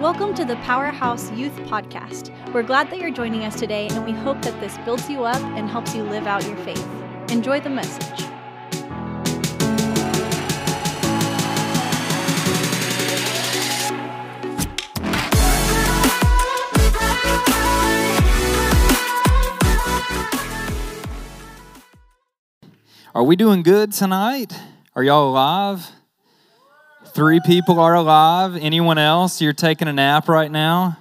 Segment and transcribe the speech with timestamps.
[0.00, 2.30] Welcome to the Powerhouse Youth Podcast.
[2.54, 5.42] We're glad that you're joining us today, and we hope that this builds you up
[5.56, 6.86] and helps you live out your faith.
[7.30, 8.22] Enjoy the message.
[23.16, 24.52] Are we doing good tonight?
[24.94, 25.90] Are y'all alive?
[27.18, 28.54] Three people are alive.
[28.54, 29.40] Anyone else?
[29.40, 30.98] You're taking a nap right now?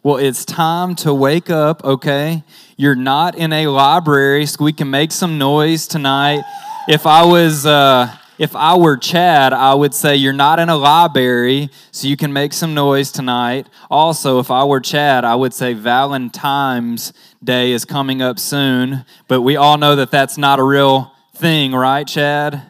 [0.00, 2.44] Well, it's time to wake up, okay?
[2.76, 6.44] You're not in a library, so we can make some noise tonight.
[6.86, 10.76] If I was, uh, if I were Chad, I would say you're not in a
[10.76, 13.66] library, so you can make some noise tonight.
[13.90, 17.12] Also, if I were Chad, I would say Valentine's
[17.42, 21.72] Day is coming up soon, but we all know that that's not a real thing,
[21.72, 22.62] right, Chad?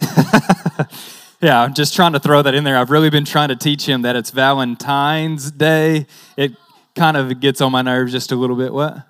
[1.40, 2.76] yeah, I'm just trying to throw that in there.
[2.76, 6.06] I've really been trying to teach him that it's Valentine's Day.
[6.36, 6.52] It
[6.94, 8.72] kind of gets on my nerves just a little bit.
[8.72, 9.06] What?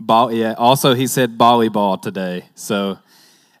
[0.00, 0.54] Ball, yeah.
[0.54, 2.46] Also, he said volleyball today.
[2.54, 2.98] So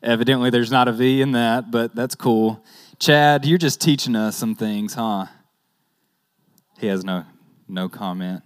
[0.02, 2.64] evidently there's not a V in that, but that's cool.
[2.98, 5.26] Chad, you're just teaching us some things, huh?
[6.78, 7.24] He has no
[7.68, 8.42] no comment.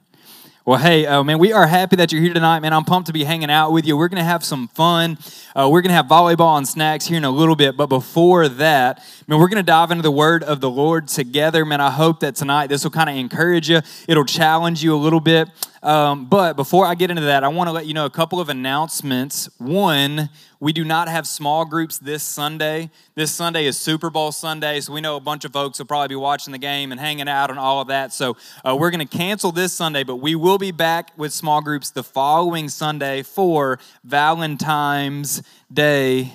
[0.70, 2.72] Well, hey, uh, man, we are happy that you're here tonight, man.
[2.72, 3.96] I'm pumped to be hanging out with you.
[3.96, 5.18] We're going to have some fun.
[5.52, 7.76] Uh, we're going to have volleyball and snacks here in a little bit.
[7.76, 11.64] But before that, man, we're going to dive into the word of the Lord together.
[11.64, 14.96] Man, I hope that tonight this will kind of encourage you, it'll challenge you a
[14.96, 15.48] little bit.
[15.82, 18.38] Um, but before I get into that, I want to let you know a couple
[18.38, 19.48] of announcements.
[19.58, 20.28] One,
[20.58, 22.90] we do not have small groups this Sunday.
[23.14, 26.08] This Sunday is Super Bowl Sunday, so we know a bunch of folks will probably
[26.08, 28.12] be watching the game and hanging out and all of that.
[28.12, 31.62] So uh, we're going to cancel this Sunday, but we will be back with small
[31.62, 35.42] groups the following Sunday for Valentine's
[35.72, 36.32] Day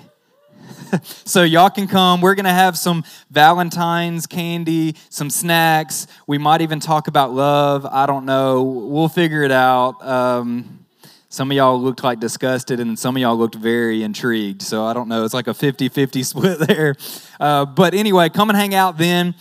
[1.03, 2.21] so y'all can come.
[2.21, 6.07] We're going to have some Valentine's candy, some snacks.
[6.27, 7.85] We might even talk about love.
[7.85, 8.63] I don't know.
[8.63, 10.05] We'll figure it out.
[10.05, 10.85] Um,
[11.29, 14.61] some of y'all looked like disgusted, and some of y'all looked very intrigued.
[14.61, 15.25] So I don't know.
[15.25, 16.95] It's like a 50 50 split there.
[17.39, 19.35] Uh, but anyway, come and hang out then.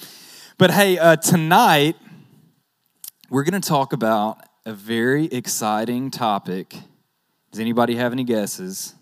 [0.58, 1.96] But hey, uh, tonight,
[3.30, 6.74] we're going to talk about a very exciting topic.
[7.50, 8.94] Does anybody have any guesses?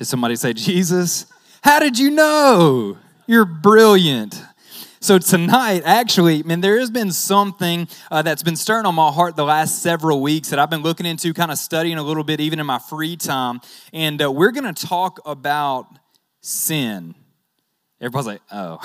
[0.00, 1.26] Did somebody say, Jesus,
[1.62, 2.96] how did you know?
[3.26, 4.42] You're brilliant.
[4.98, 9.36] So tonight, actually, man, there has been something uh, that's been stirring on my heart
[9.36, 12.40] the last several weeks that I've been looking into, kind of studying a little bit,
[12.40, 13.60] even in my free time.
[13.92, 15.84] And uh, we're going to talk about
[16.40, 17.14] sin.
[18.00, 18.78] Everybody's like, oh.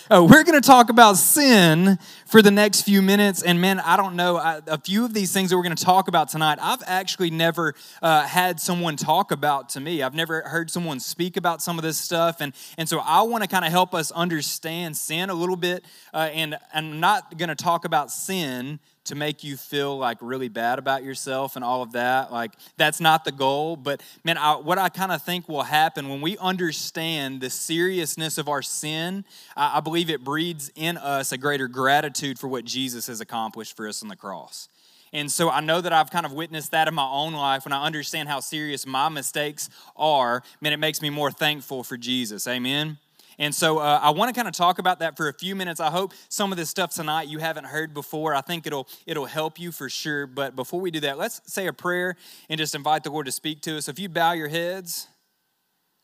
[0.10, 3.42] oh we're going to talk about sin for the next few minutes.
[3.42, 5.84] And man, I don't know, I, a few of these things that we're going to
[5.84, 10.02] talk about tonight, I've actually never uh, had someone talk about to me.
[10.02, 12.42] I've never heard someone speak about some of this stuff.
[12.42, 15.86] And, and so I want to kind of help us understand sin a little bit.
[16.12, 20.48] Uh, and I'm not going to talk about sin to make you feel like really
[20.48, 22.32] bad about yourself and all of that.
[22.32, 23.76] Like, that's not the goal.
[23.76, 28.38] But, man, I, what I kind of think will happen when we understand the seriousness
[28.38, 29.24] of our sin,
[29.56, 33.76] I, I believe it breeds in us a greater gratitude for what Jesus has accomplished
[33.76, 34.68] for us on the cross.
[35.12, 37.72] And so I know that I've kind of witnessed that in my own life when
[37.72, 40.42] I understand how serious my mistakes are.
[40.60, 42.46] Man, it makes me more thankful for Jesus.
[42.46, 42.98] Amen.
[43.38, 45.80] And so uh, I want to kind of talk about that for a few minutes.
[45.80, 48.34] I hope some of this stuff tonight you haven't heard before.
[48.34, 50.26] I think it'll it'll help you for sure.
[50.26, 52.16] But before we do that, let's say a prayer
[52.48, 53.88] and just invite the Lord to speak to us.
[53.88, 55.08] If you bow your heads,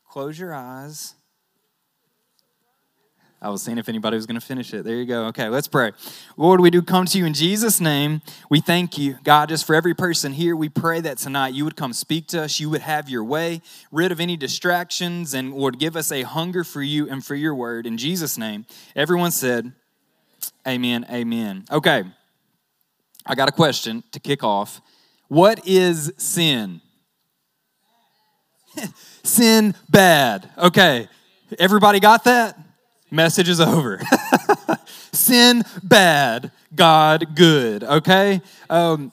[0.05, 1.15] close your eyes.
[3.41, 4.83] I was seeing if anybody was going to finish it.
[4.83, 5.27] There you go.
[5.27, 5.93] Okay, let's pray.
[6.35, 8.21] Lord, we do come to you in Jesus' name.
[8.49, 10.57] We thank you, God, just for every person here.
[10.57, 12.59] We pray that tonight you would come speak to us.
[12.59, 13.61] You would have your way,
[13.93, 17.55] rid of any distractions, and Lord, give us a hunger for you and for your
[17.55, 17.85] word.
[17.85, 19.71] In Jesus' name, everyone said,
[20.67, 21.63] Amen, amen.
[21.71, 22.03] Okay,
[23.25, 24.81] I got a question to kick off.
[25.29, 26.81] What is sin?
[29.23, 30.49] sin bad.
[30.57, 31.07] Okay,
[31.57, 32.57] everybody got that?
[33.11, 34.01] Message is over.
[35.11, 37.83] Sin bad, God good.
[37.83, 38.41] Okay?
[38.69, 39.11] Um,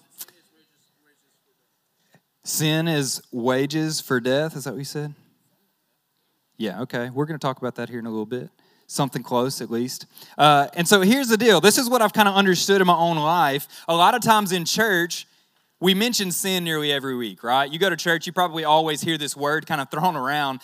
[2.44, 4.54] sin is wages for death.
[4.56, 5.14] Is that what you said?
[6.58, 7.10] Yeah, okay.
[7.10, 8.50] We're going to talk about that here in a little bit.
[8.86, 10.06] Something close, at least.
[10.38, 12.96] Uh, and so here's the deal this is what I've kind of understood in my
[12.96, 13.66] own life.
[13.88, 15.26] A lot of times in church,
[15.80, 17.70] we mention sin nearly every week, right?
[17.70, 20.60] You go to church, you probably always hear this word kind of thrown around.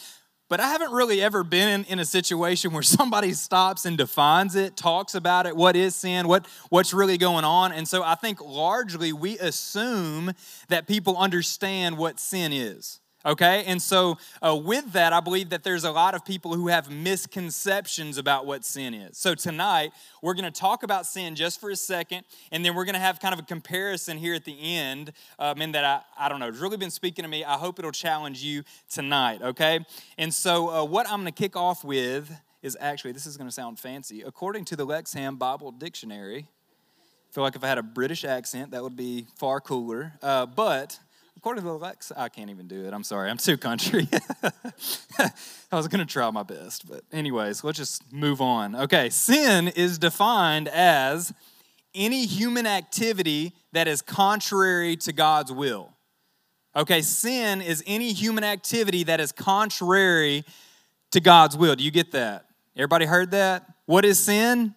[0.52, 4.54] But I haven't really ever been in, in, a situation where somebody stops and defines
[4.54, 7.72] it, talks about it, what is sin, what, what's really going on.
[7.72, 10.32] And so I think largely we assume
[10.68, 13.00] that people understand what sin is.
[13.24, 16.68] Okay, and so uh, with that, I believe that there's a lot of people who
[16.68, 19.16] have misconceptions about what sin is.
[19.16, 19.92] So tonight,
[20.22, 23.32] we're to talk about sin just for a second, and then we're to have kind
[23.32, 25.12] of a comparison here at the end.
[25.38, 27.44] Um, and that I, I don't know, it's really been speaking to me.
[27.44, 29.40] I hope it'll challenge you tonight.
[29.40, 29.84] Okay,
[30.18, 33.78] and so uh, what I'm to kick off with is actually this is to sound
[33.78, 34.22] fancy.
[34.22, 38.72] According to the Lexham Bible Dictionary, I feel like if I had a British accent,
[38.72, 40.12] that would be far cooler.
[40.20, 40.98] Uh, but
[41.36, 42.92] according to Lex, I can't even do it.
[42.92, 43.30] I'm sorry.
[43.30, 44.08] I'm too country.
[45.18, 45.30] I
[45.76, 46.88] was going to try my best.
[46.88, 48.74] But, anyways, let's just move on.
[48.74, 51.32] Okay, sin is defined as
[51.94, 55.92] any human activity that is contrary to God's will.
[56.74, 60.44] Okay, sin is any human activity that is contrary
[61.10, 61.76] to God's will.
[61.76, 62.46] Do you get that?
[62.76, 63.66] Everybody heard that?
[63.84, 64.74] What is sin?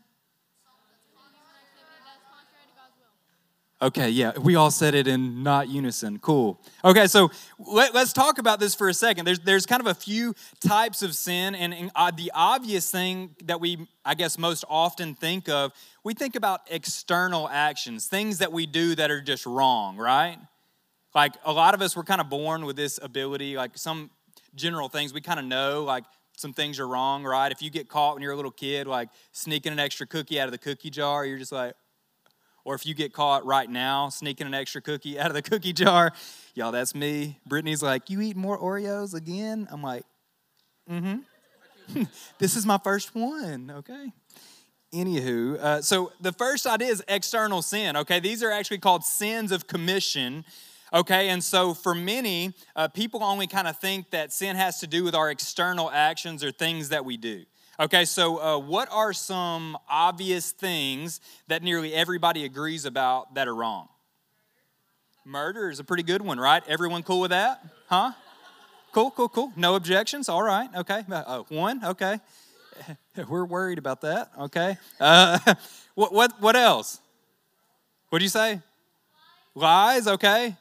[3.82, 6.18] Okay, yeah, we all said it in not unison.
[6.20, 6.62] Cool.
[6.86, 7.30] Okay, so
[7.60, 9.26] let, us talk about this for a second.
[9.26, 10.34] There's, there's kind of a few
[10.66, 15.14] types of sin, and, and uh, the obvious thing that we, I guess, most often
[15.14, 15.74] think of,
[16.06, 20.38] we think about external actions, things that we do that are just wrong, right?
[21.14, 24.10] Like a lot of us, we're kind of born with this ability, like some
[24.56, 26.06] general things we kind of know, like
[26.38, 27.52] some things are wrong, right?
[27.52, 30.48] If you get caught when you're a little kid, like sneaking an extra cookie out
[30.48, 31.74] of the cookie jar, you're just like,
[32.66, 35.72] or if you get caught right now sneaking an extra cookie out of the cookie
[35.72, 36.12] jar,
[36.56, 37.40] y'all, that's me.
[37.48, 39.68] Brittany's like, You eat more Oreos again?
[39.72, 40.04] I'm like,
[40.90, 42.04] Mm hmm.
[42.40, 44.12] this is my first one, okay?
[44.94, 48.20] Anywho, uh, so the first idea is external sin, okay?
[48.20, 50.46] These are actually called sins of commission.
[50.94, 54.88] Okay, and so for many, uh, people only kind of think that sin has to
[54.88, 57.44] do with our external actions or things that we do.
[57.78, 63.56] Okay, so uh, what are some obvious things that nearly everybody agrees about that are
[63.56, 63.90] wrong?
[65.26, 66.64] Murder is a pretty good one, right?
[66.70, 67.62] Everyone cool with that?
[67.90, 68.14] Huh?
[68.94, 69.52] Cool, cool, cool.
[69.58, 70.30] No objections?
[70.30, 71.04] All right, okay.
[71.12, 72.20] Uh, uh one, okay.
[73.28, 74.78] We're worried about that, okay.
[74.98, 75.38] Uh,
[75.96, 77.02] what, what, what else?
[78.10, 78.62] What do you say?
[79.54, 80.56] Lies, okay.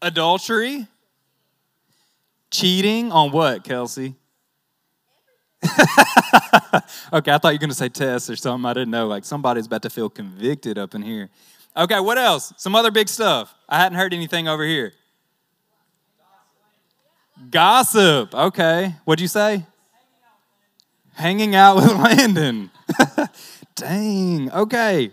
[0.00, 0.86] Adultery.
[2.50, 4.14] Cheating on what, Kelsey?
[7.12, 8.68] okay, I thought you were going to say test or something.
[8.68, 9.06] I didn't know.
[9.06, 11.30] Like somebody's about to feel convicted up in here.
[11.76, 12.52] Okay, what else?
[12.56, 13.54] Some other big stuff.
[13.68, 14.92] I hadn't heard anything over here.
[17.50, 18.34] Gossip.
[18.34, 18.94] Okay.
[19.04, 19.66] What'd you say?
[21.14, 22.70] Hanging out with Landon.
[23.74, 24.50] Dang.
[24.50, 25.10] Okay.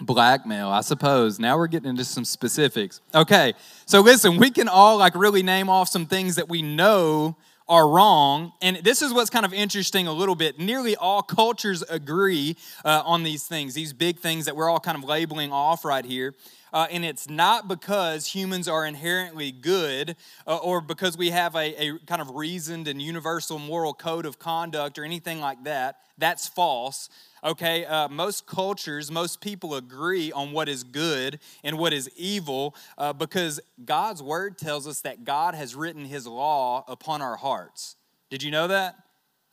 [0.00, 1.38] Blackmail, I suppose.
[1.38, 3.00] Now we're getting into some specifics.
[3.14, 3.54] Okay.
[3.86, 7.36] So listen, we can all like really name off some things that we know
[7.68, 8.52] are wrong.
[8.62, 10.58] And this is what's kind of interesting a little bit.
[10.58, 14.96] Nearly all cultures agree uh, on these things, these big things that we're all kind
[14.96, 16.34] of labeling off right here.
[16.72, 20.16] Uh, and it's not because humans are inherently good
[20.46, 24.38] uh, or because we have a, a kind of reasoned and universal moral code of
[24.38, 25.98] conduct or anything like that.
[26.18, 27.08] That's false.
[27.44, 32.74] Okay, uh, most cultures, most people agree on what is good and what is evil
[32.96, 37.94] uh, because God's word tells us that God has written his law upon our hearts.
[38.28, 38.96] Did you know that?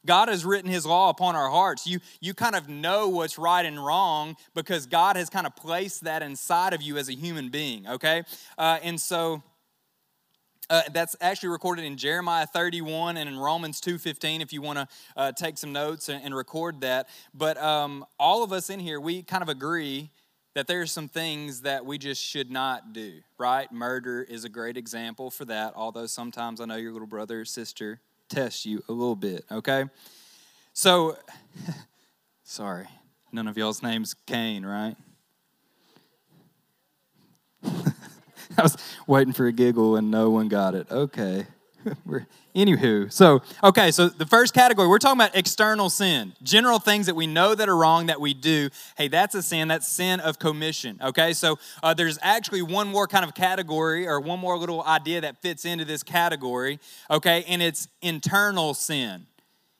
[0.06, 1.88] God has written his law upon our hearts.
[1.88, 6.04] You, you kind of know what's right and wrong because God has kind of placed
[6.04, 8.24] that inside of you as a human being, okay?
[8.58, 9.44] Uh, and so
[10.70, 14.42] uh, that's actually recorded in Jeremiah 31 and in Romans 2:15.
[14.42, 18.44] If you want to uh, take some notes and, and record that, but um, all
[18.44, 20.10] of us in here, we kind of agree
[20.56, 23.20] that there are some things that we just should not do.
[23.38, 23.72] Right?
[23.72, 25.74] Murder is a great example for that.
[25.76, 29.46] Although sometimes I know your little brother or sister tests you a little bit.
[29.52, 29.86] Okay,
[30.74, 31.18] so
[32.44, 32.88] sorry,
[33.32, 34.96] none of y'all's name's Cain, right?
[38.58, 38.78] I was
[39.08, 40.90] waiting for a giggle and no one got it.
[40.90, 41.48] Okay.
[42.56, 47.16] Anywho, so, okay, so the first category, we're talking about external sin, general things that
[47.16, 48.70] we know that are wrong that we do.
[48.98, 51.34] Hey, that's a sin, that's sin of commission, okay?
[51.34, 55.42] So uh, there's actually one more kind of category or one more little idea that
[55.42, 56.80] fits into this category,
[57.12, 57.44] okay?
[57.48, 59.28] And it's internal sin.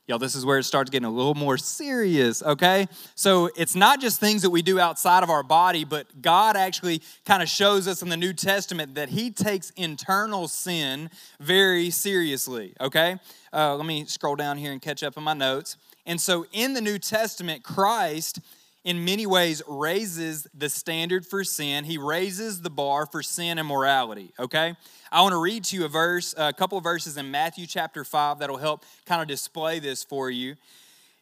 [0.08, 2.88] Y'all, this is where it starts getting a little more serious, okay?
[3.16, 7.02] So it's not just things that we do outside of our body, but God actually
[7.26, 11.10] kind of shows us in the New Testament that He takes internal sin
[11.40, 13.18] very seriously, okay?
[13.52, 15.76] Uh, let me scroll down here and catch up on my notes.
[16.06, 18.42] And so in the New Testament, Christ
[18.86, 21.84] in many ways raises the standard for sin.
[21.84, 24.76] He raises the bar for sin and morality, okay?
[25.12, 28.04] I want to read to you a verse, a couple of verses in Matthew chapter
[28.04, 30.56] 5 that'll help kind of display this for you.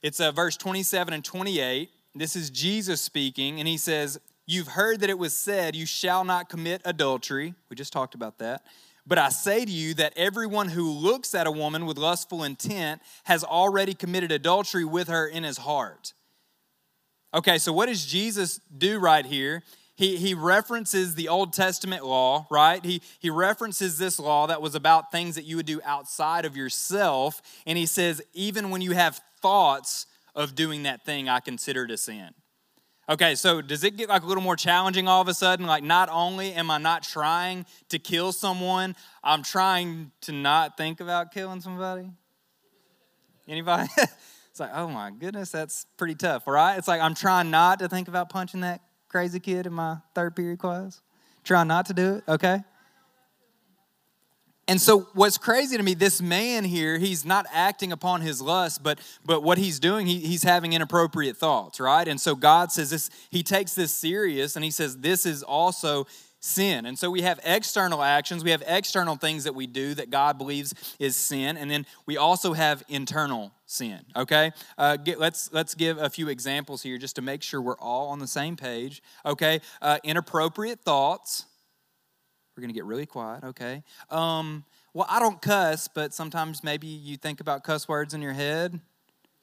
[0.01, 1.89] It's uh, verse 27 and 28.
[2.13, 6.25] This is Jesus speaking, and he says, You've heard that it was said, You shall
[6.25, 7.55] not commit adultery.
[7.69, 8.63] We just talked about that.
[9.07, 13.01] But I say to you that everyone who looks at a woman with lustful intent
[13.23, 16.13] has already committed adultery with her in his heart.
[17.33, 19.63] Okay, so what does Jesus do right here?
[19.95, 22.83] He, he references the Old Testament law, right?
[22.83, 26.57] He, he references this law that was about things that you would do outside of
[26.57, 27.41] yourself.
[27.65, 31.91] And he says, even when you have thoughts of doing that thing, I consider it
[31.91, 32.31] a sin.
[33.09, 35.67] Okay, so does it get like a little more challenging all of a sudden?
[35.67, 41.01] Like, not only am I not trying to kill someone, I'm trying to not think
[41.01, 42.09] about killing somebody?
[43.47, 43.89] Anybody?
[44.53, 46.77] it's like, oh my goodness, that's pretty tough, right?
[46.77, 50.35] It's like I'm trying not to think about punching that crazy kid in my third
[50.35, 51.01] period class.
[51.43, 52.59] Trying not to do it, okay?
[54.67, 58.83] And so what's crazy to me, this man here, he's not acting upon his lust,
[58.83, 62.07] but but what he's doing, he, he's having inappropriate thoughts, right?
[62.07, 66.05] And so God says this, he takes this serious and he says this is also
[66.43, 66.85] sin.
[66.85, 70.37] And so we have external actions, we have external things that we do that God
[70.37, 74.01] believes is sin, and then we also have internal sin.
[74.15, 77.77] Okay, uh, get, let's let's give a few examples here just to make sure we're
[77.77, 79.01] all on the same page.
[79.25, 81.45] Okay, uh, inappropriate thoughts
[82.55, 83.83] we're to get really quiet, okay?
[84.11, 88.33] Um, well, I don't cuss, but sometimes maybe you think about cuss words in your
[88.33, 88.79] head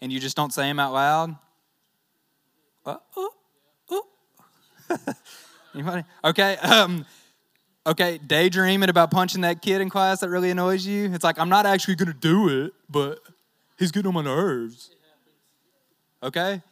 [0.00, 1.36] and you just don't say them out loud.
[2.86, 3.32] Uh, oh,
[3.90, 4.06] oh.
[5.74, 6.04] Anybody?
[6.24, 6.56] Okay.
[6.56, 7.06] Um,
[7.86, 8.18] okay.
[8.18, 11.12] Daydreaming about punching that kid in class that really annoys you.
[11.12, 13.20] It's like I'm not actually going to do it, but
[13.78, 14.90] he's getting on my nerves.
[16.22, 16.62] Okay.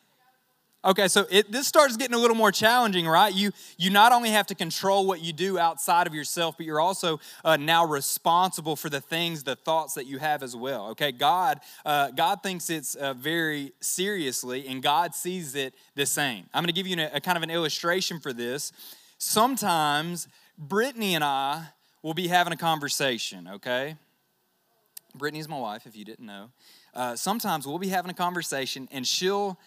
[0.85, 3.35] Okay, so it, this starts getting a little more challenging, right?
[3.35, 6.81] You, you not only have to control what you do outside of yourself, but you're
[6.81, 10.91] also uh, now responsible for the things, the thoughts that you have as well.
[10.91, 16.47] Okay, God, uh, God thinks it's uh, very seriously, and God sees it the same.
[16.55, 18.71] I'm going to give you a, a kind of an illustration for this.
[19.19, 21.71] Sometimes Brittany and I
[22.03, 23.49] will be having a conversation.
[23.55, 23.97] Okay,
[25.13, 26.51] Brittany's my wife, if you didn't know.
[26.95, 29.59] Uh, sometimes we'll be having a conversation, and she'll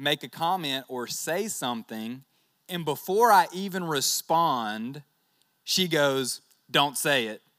[0.00, 2.24] make a comment or say something,
[2.68, 5.02] and before I even respond,
[5.64, 6.40] she goes,
[6.70, 7.42] Don't say it.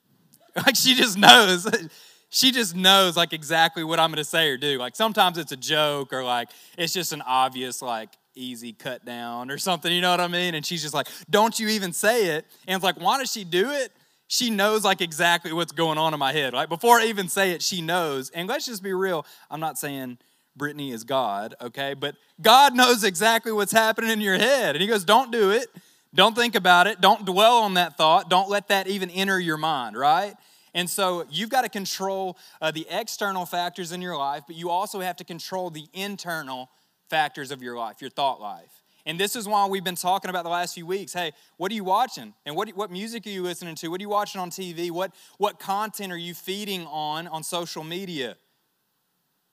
[0.54, 1.68] Like she just knows.
[2.34, 4.78] She just knows like exactly what I'm gonna say or do.
[4.78, 9.52] Like sometimes it's a joke or like it's just an obvious like easy cut down
[9.52, 10.56] or something, you know what I mean?
[10.56, 12.46] And she's just like, Don't you even say it.
[12.70, 13.92] And it's like, why does she do it?
[14.28, 16.54] She knows like exactly what's going on in my head.
[16.54, 18.30] Like before I even say it, she knows.
[18.30, 19.26] And let's just be real.
[19.50, 20.18] I'm not saying
[20.56, 21.94] Brittany is God, okay?
[21.94, 24.76] But God knows exactly what's happening in your head.
[24.76, 25.68] And He goes, Don't do it.
[26.14, 27.00] Don't think about it.
[27.00, 28.30] Don't dwell on that thought.
[28.30, 30.36] Don't let that even enter your mind, right?
[30.74, 34.70] And so you've got to control uh, the external factors in your life, but you
[34.70, 36.70] also have to control the internal
[37.10, 38.84] factors of your life, your thought life.
[39.06, 41.14] And this is why we've been talking about the last few weeks.
[41.14, 42.34] Hey, what are you watching?
[42.46, 43.88] And what, what music are you listening to?
[43.88, 44.92] What are you watching on TV?
[44.92, 48.38] What, what content are you feeding on on social media?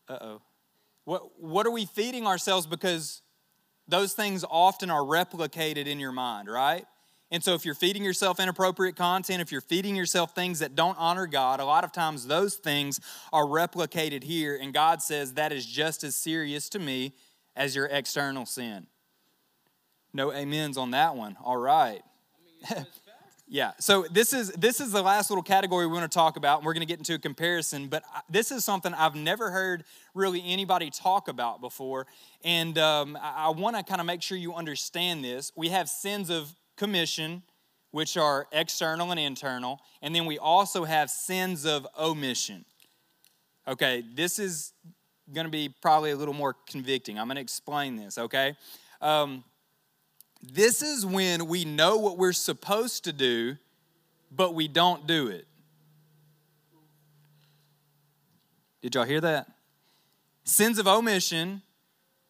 [0.08, 0.42] Uh oh.
[1.08, 2.66] What, what are we feeding ourselves?
[2.66, 3.22] Because
[3.88, 6.84] those things often are replicated in your mind, right?
[7.30, 10.98] And so, if you're feeding yourself inappropriate content, if you're feeding yourself things that don't
[10.98, 13.00] honor God, a lot of times those things
[13.32, 14.58] are replicated here.
[14.60, 17.14] And God says that is just as serious to me
[17.56, 18.86] as your external sin.
[20.12, 21.38] No amens on that one.
[21.42, 22.02] All right.
[23.50, 23.72] Yeah.
[23.80, 26.66] So this is this is the last little category we want to talk about, and
[26.66, 27.88] we're going to get into a comparison.
[27.88, 32.06] But this is something I've never heard really anybody talk about before,
[32.44, 35.50] and um, I, I want to kind of make sure you understand this.
[35.56, 37.42] We have sins of commission,
[37.90, 42.66] which are external and internal, and then we also have sins of omission.
[43.66, 44.74] Okay, this is
[45.32, 47.18] going to be probably a little more convicting.
[47.18, 48.18] I'm going to explain this.
[48.18, 48.56] Okay.
[49.00, 49.44] Um,
[50.42, 53.56] this is when we know what we're supposed to do,
[54.30, 55.46] but we don't do it.
[58.82, 59.48] Did y'all hear that?
[60.44, 61.62] Sins of omission,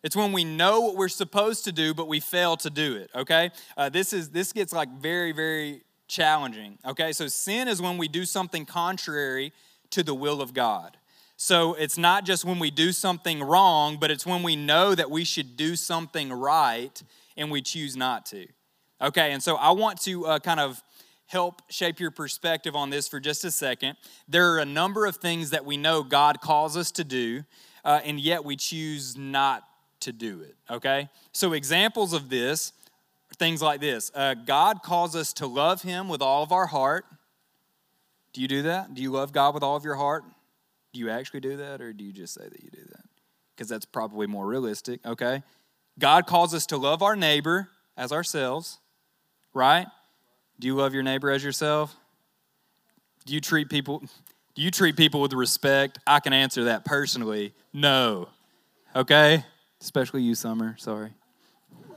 [0.03, 3.11] it's when we know what we're supposed to do, but we fail to do it,
[3.15, 3.51] okay?
[3.77, 7.13] Uh, this, is, this gets like very, very challenging, okay?
[7.13, 9.53] So sin is when we do something contrary
[9.91, 10.97] to the will of God.
[11.37, 15.11] So it's not just when we do something wrong, but it's when we know that
[15.11, 17.01] we should do something right
[17.39, 18.47] and we choose not to.
[19.01, 20.83] Okay, and so I want to uh, kind of
[21.27, 23.97] help shape your perspective on this for just a second.
[24.29, 27.45] There are a number of things that we know God calls us to do,
[27.85, 29.63] uh, and yet we choose not
[30.01, 30.57] to do it.
[30.71, 32.73] Okay, so examples of this
[33.37, 37.05] things like this uh, God calls us to love Him with all of our heart.
[38.33, 38.95] Do you do that?
[38.95, 40.25] Do you love God with all of your heart?
[40.93, 43.05] Do you actually do that, or do you just say that you do that?
[43.55, 45.43] Because that's probably more realistic, okay?
[45.99, 48.79] God calls us to love our neighbor as ourselves,
[49.53, 49.87] right?
[50.61, 51.97] Do you love your neighbor as yourself?
[53.29, 54.03] do you treat people
[54.55, 56.01] do you treat people with respect?
[56.05, 57.53] I can answer that personally.
[57.73, 58.29] No.
[58.97, 59.45] Okay?
[59.81, 60.75] Especially you, Summer.
[60.79, 61.11] Sorry.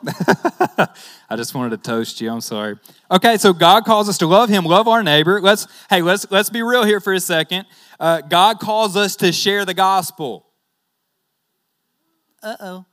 [0.08, 2.29] I just wanted to toast you.
[2.29, 2.77] I'm sorry.
[3.10, 5.41] Okay, so God calls us to love Him, love our neighbor.
[5.41, 7.65] Let's hey, let's let's be real here for a second.
[8.00, 10.46] Uh, God calls us to share the gospel.
[12.43, 12.86] Uh oh.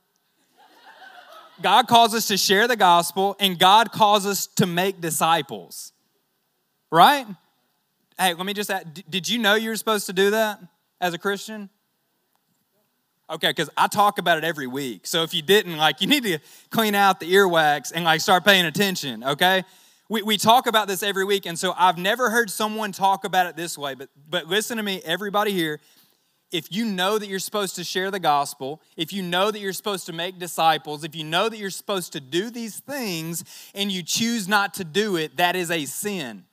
[1.61, 5.93] God calls us to share the gospel, and God calls us to make disciples.
[6.91, 7.25] Right?
[8.17, 10.59] Hey, let me just add did you know you were supposed to do that
[10.99, 11.69] as a Christian?
[13.29, 15.05] Okay, because I talk about it every week.
[15.05, 16.39] So if you didn't, like, you need to
[16.71, 19.63] clean out the earwax and, like, start paying attention, okay?
[20.09, 23.45] We, we talk about this every week, and so I've never heard someone talk about
[23.45, 25.79] it this way, but, but listen to me, everybody here.
[26.51, 29.73] If you know that you're supposed to share the gospel, if you know that you're
[29.73, 33.43] supposed to make disciples, if you know that you're supposed to do these things
[33.75, 36.45] and you choose not to do it, that is a sin.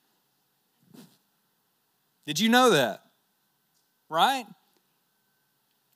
[2.27, 3.01] Did you know that?
[4.09, 4.45] Right?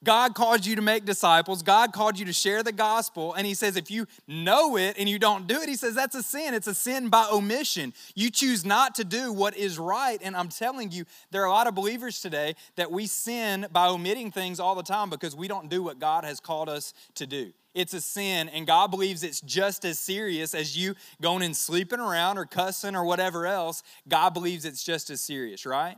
[0.03, 1.61] God called you to make disciples.
[1.61, 3.33] God called you to share the gospel.
[3.33, 6.15] And He says, if you know it and you don't do it, He says that's
[6.15, 6.53] a sin.
[6.53, 7.93] It's a sin by omission.
[8.15, 10.19] You choose not to do what is right.
[10.21, 13.87] And I'm telling you, there are a lot of believers today that we sin by
[13.87, 17.27] omitting things all the time because we don't do what God has called us to
[17.27, 17.53] do.
[17.73, 22.01] It's a sin, and God believes it's just as serious as you going and sleeping
[22.01, 23.81] around or cussing or whatever else.
[24.09, 25.97] God believes it's just as serious, right?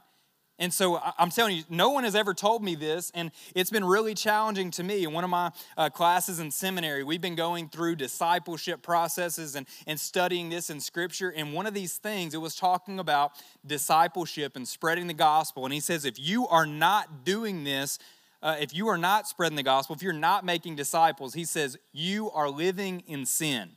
[0.60, 3.84] And so I'm telling you, no one has ever told me this, and it's been
[3.84, 5.04] really challenging to me.
[5.04, 9.66] In one of my uh, classes in seminary, we've been going through discipleship processes and,
[9.88, 11.34] and studying this in Scripture.
[11.36, 13.32] And one of these things, it was talking about
[13.66, 15.66] discipleship and spreading the gospel.
[15.66, 17.98] And he says, if you are not doing this,
[18.44, 21.78] uh, if you are not spreading the gospel, if you're not making disciples, he says,
[21.92, 23.72] you are living in sin.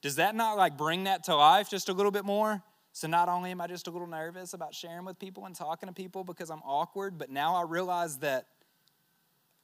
[0.00, 2.62] Does that not like bring that to life just a little bit more?
[2.96, 5.86] So not only am I just a little nervous about sharing with people and talking
[5.86, 8.46] to people because I'm awkward, but now I realize that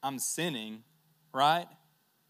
[0.02, 0.82] I'm sinning,
[1.32, 1.66] right?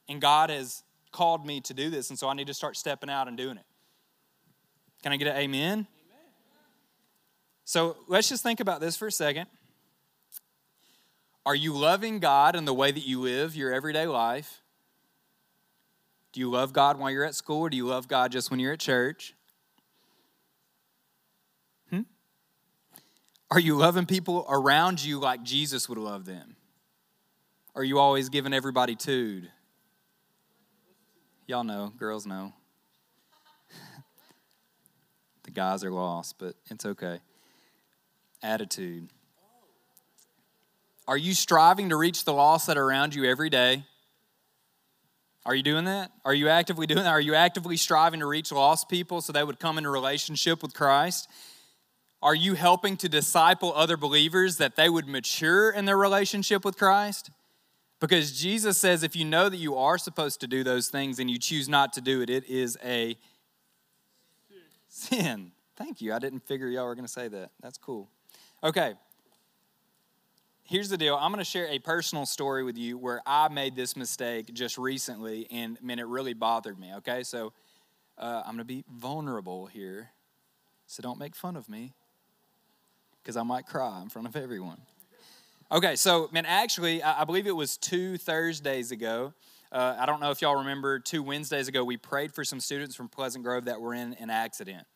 [0.09, 3.11] And God has called me to do this, and so I need to start stepping
[3.11, 3.65] out and doing it.
[5.03, 5.73] Can I get an amen?
[5.73, 5.87] amen?
[7.65, 9.49] So let's just think about this for a second.
[11.45, 14.62] Are you loving God in the way that you live your everyday life?
[16.33, 18.61] Do you love God while you're at school, or do you love God just when
[18.61, 19.35] you're at church?
[23.53, 26.57] Are you loving people around you like Jesus would love them?
[27.75, 29.51] Are you always giving everybody tude?
[31.47, 32.55] Y'all know, girls know.
[35.43, 37.21] the guys are lost, but it's okay.
[38.43, 39.11] Attitude.
[41.07, 43.85] Are you striving to reach the lost that are around you every day?
[45.45, 46.11] Are you doing that?
[46.25, 47.11] Are you actively doing that?
[47.11, 50.73] Are you actively striving to reach lost people so they would come into relationship with
[50.73, 51.29] Christ?
[52.23, 56.79] Are you helping to disciple other believers that they would mature in their relationship with
[56.79, 57.31] Christ?
[57.99, 61.29] Because Jesus says if you know that you are supposed to do those things and
[61.29, 63.17] you choose not to do it, it is a
[64.89, 65.51] sin.
[65.75, 66.13] Thank you.
[66.13, 67.51] I didn't figure y'all were going to say that.
[67.61, 68.09] That's cool.
[68.63, 68.95] Okay.
[70.63, 71.17] Here's the deal.
[71.17, 74.79] I'm going to share a personal story with you where I made this mistake just
[74.79, 76.95] recently, and man, it really bothered me.
[76.99, 77.53] Okay, so
[78.17, 80.11] uh, I'm going to be vulnerable here,
[80.87, 81.95] so don't make fun of me
[83.23, 84.81] because I might cry in front of everyone.
[85.71, 89.33] Okay, so, man, actually, I believe it was two Thursdays ago.
[89.71, 92.95] Uh, I don't know if y'all remember, two Wednesdays ago, we prayed for some students
[92.95, 94.87] from Pleasant Grove that were in an accident,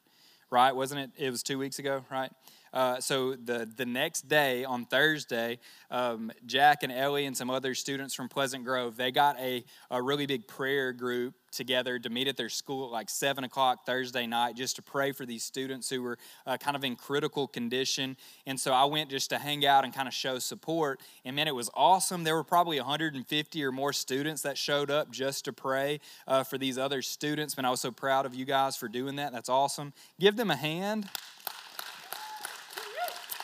[0.50, 0.76] right?
[0.76, 1.10] Wasn't it?
[1.16, 2.30] It was two weeks ago, right?
[2.74, 5.58] Uh, so the, the next day on Thursday,
[5.90, 10.02] um, Jack and Ellie and some other students from Pleasant Grove, they got a, a
[10.02, 14.26] really big prayer group together to meet at their school at like 7 o'clock Thursday
[14.26, 18.16] night just to pray for these students who were uh, kind of in critical condition.
[18.46, 21.00] And so I went just to hang out and kind of show support.
[21.24, 22.24] And man, it was awesome.
[22.24, 26.58] There were probably 150 or more students that showed up just to pray uh, for
[26.58, 27.54] these other students.
[27.54, 29.32] And I was so proud of you guys for doing that.
[29.32, 29.92] That's awesome.
[30.20, 31.08] Give them a hand.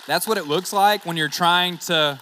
[0.06, 2.20] That's what it looks like when you're trying to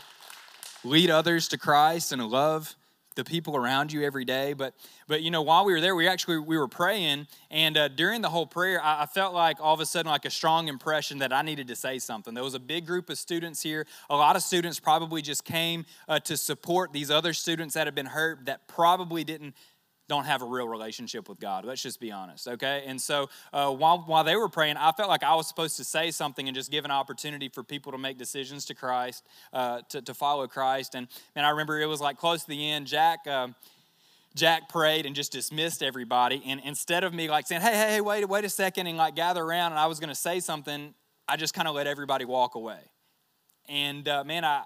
[0.85, 2.77] lead others to Christ and love
[3.17, 4.53] the people around you every day.
[4.53, 4.75] But
[5.11, 8.23] but you know, while we were there, we actually we were praying, and uh, during
[8.23, 11.19] the whole prayer, I, I, felt like all of a sudden like a strong impression
[11.19, 12.33] that I needed to say something.
[12.33, 13.89] There was a big group of students here.
[14.09, 17.95] A lot of students probably just came uh, to support these other students that had
[17.97, 19.57] been hurt that probably didn't
[20.07, 21.65] don't have a real relationship with God.
[21.65, 22.83] Let's just be honest, okay?
[22.87, 25.85] And so uh, while, while they were praying, I felt like I was supposed to
[25.85, 29.83] say something and just give an opportunity for people to make decisions to Christ, uh,
[29.91, 30.97] to, to follow Christ.
[30.97, 33.25] And, and I remember it was like close to the end, Jack.
[33.29, 33.55] Um,
[34.35, 36.43] Jack prayed and just dismissed everybody.
[36.47, 39.17] And instead of me like saying, hey, hey, hey, wait, wait a second, and like
[39.17, 40.95] gather around, and I was going to say something,
[41.29, 42.81] I just kind of let everybody walk away.
[43.69, 44.65] And uh, man, I,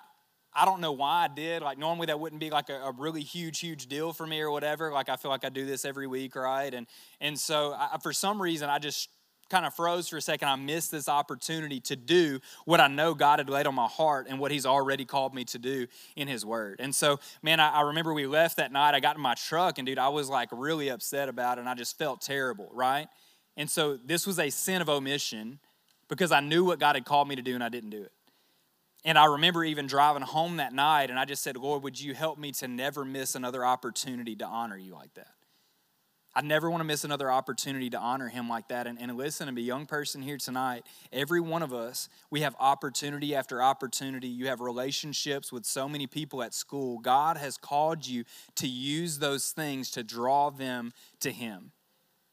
[0.54, 1.62] I don't know why I did.
[1.62, 4.50] Like normally that wouldn't be like a, a, really huge, huge deal for me or
[4.50, 4.92] whatever.
[4.92, 6.72] Like I feel like I do this every week, right?
[6.72, 6.86] And
[7.20, 9.08] and so I, for some reason I just
[9.48, 10.48] kind of froze for a second.
[10.48, 14.26] I missed this opportunity to do what I know God had laid on my heart
[14.28, 16.80] and what He's already called me to do in His Word.
[16.80, 18.94] And so, man, I, I remember we left that night.
[18.94, 21.68] I got in my truck, and dude, I was like really upset about it, and
[21.68, 23.08] I just felt terrible, right?
[23.56, 25.58] And so this was a sin of omission
[26.08, 28.12] because I knew what God had called me to do, and I didn't do it.
[29.04, 32.14] And I remember even driving home that night, and I just said, Lord, would you
[32.14, 35.28] help me to never miss another opportunity to honor you like that?
[36.36, 38.88] I never want to miss another opportunity to honor him like that.
[38.88, 42.40] And, listen, and listen to me, young person here tonight, every one of us, we
[42.40, 44.26] have opportunity after opportunity.
[44.26, 46.98] You have relationships with so many people at school.
[46.98, 48.24] God has called you
[48.56, 51.70] to use those things to draw them to him.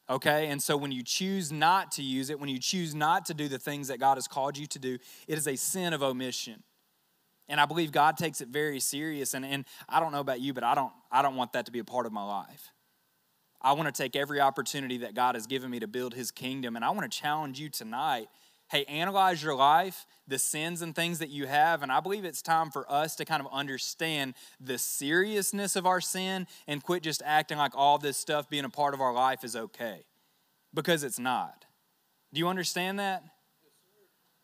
[0.10, 0.48] Okay?
[0.48, 3.48] And so when you choose not to use it, when you choose not to do
[3.48, 6.64] the things that God has called you to do, it is a sin of omission.
[7.48, 9.36] And I believe God takes it very serious.
[9.36, 11.72] And, and I don't know about you, but I don't, I don't want that to
[11.72, 12.72] be a part of my life.
[13.62, 16.76] I want to take every opportunity that God has given me to build his kingdom.
[16.76, 18.28] And I want to challenge you tonight
[18.72, 21.84] hey, analyze your life, the sins and things that you have.
[21.84, 26.00] And I believe it's time for us to kind of understand the seriousness of our
[26.00, 29.44] sin and quit just acting like all this stuff being a part of our life
[29.44, 30.06] is okay
[30.74, 31.66] because it's not.
[32.34, 33.24] Do you understand that?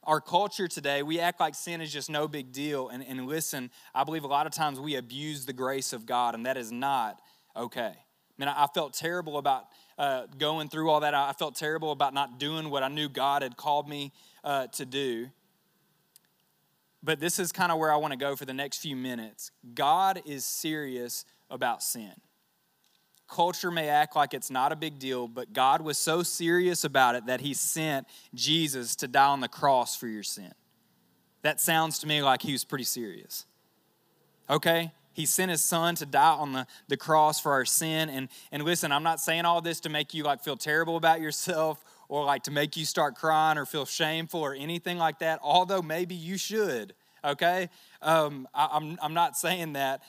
[0.08, 2.88] our culture today, we act like sin is just no big deal.
[2.88, 6.34] And, and listen, I believe a lot of times we abuse the grace of God,
[6.34, 7.20] and that is not
[7.58, 7.94] okay.
[8.38, 9.66] I mean, I felt terrible about
[9.98, 11.14] uh, going through all that.
[11.16, 14.12] I felt terrible about not doing what I knew God had called me
[14.44, 15.30] uh, to do.
[17.02, 19.52] But this is kind of where I want to go for the next few minutes.
[19.74, 22.14] God is serious about sin.
[23.28, 27.16] Culture may act like it's not a big deal, but God was so serious about
[27.16, 30.54] it that He sent Jesus to die on the cross for your sin.
[31.42, 33.46] That sounds to me like He was pretty serious.
[34.50, 34.92] Okay?
[35.18, 38.08] He sent his son to die on the, the cross for our sin.
[38.08, 41.22] And, and listen, I'm not saying all this to make you like feel terrible about
[41.22, 45.40] yourself or like to make you start crying or feel shameful or anything like that,
[45.42, 46.94] although maybe you should,
[47.26, 47.68] okay?
[48.04, 50.04] Um, I, I'm, I'm not saying that.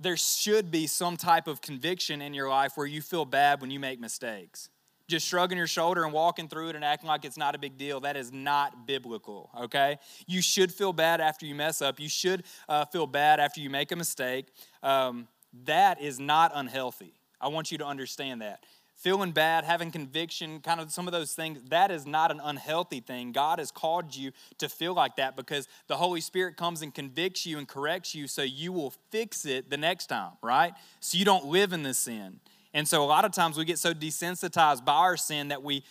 [0.00, 3.70] There should be some type of conviction in your life where you feel bad when
[3.70, 4.68] you make mistakes
[5.08, 7.76] just shrugging your shoulder and walking through it and acting like it's not a big
[7.76, 8.00] deal.
[8.00, 9.98] That is not biblical, okay?
[10.26, 12.00] You should feel bad after you mess up.
[12.00, 14.46] You should uh, feel bad after you make a mistake.
[14.82, 15.28] Um,
[15.64, 17.14] that is not unhealthy.
[17.40, 18.64] I want you to understand that.
[18.96, 23.00] Feeling bad, having conviction, kind of some of those things, that is not an unhealthy
[23.00, 23.32] thing.
[23.32, 27.44] God has called you to feel like that because the Holy Spirit comes and convicts
[27.44, 30.72] you and corrects you so you will fix it the next time, right?
[31.00, 32.40] So you don't live in this sin.
[32.74, 35.84] And so a lot of times we get so desensitized by our sin that we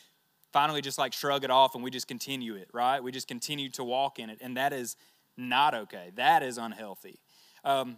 [0.51, 3.01] finally just like shrug it off and we just continue it, right?
[3.01, 4.37] We just continue to walk in it.
[4.41, 4.95] And that is
[5.37, 6.11] not okay.
[6.15, 7.19] That is unhealthy.
[7.63, 7.97] Um,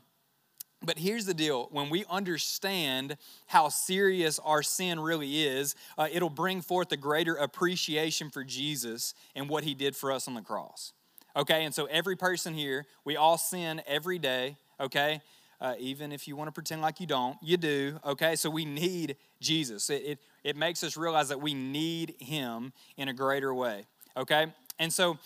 [0.84, 3.18] but here's the deal when we understand
[3.48, 9.16] how serious our sin really is, uh, it'll bring forth a greater appreciation for Jesus
[9.36, 10.94] and what he did for us on the cross.
[11.36, 15.22] Okay, and so every person here, we all sin every day, okay?
[15.66, 18.36] Uh, even if you want to pretend like you don't, you do, okay?
[18.36, 19.90] So we need Jesus.
[19.90, 24.54] It, it, it makes us realize that we need Him in a greater way, okay?
[24.78, 25.18] And so,